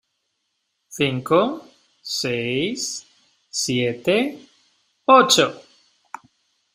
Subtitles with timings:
[0.95, 1.41] cinco,
[2.13, 2.87] seis,
[3.59, 4.17] siete,
[5.19, 5.47] ocho.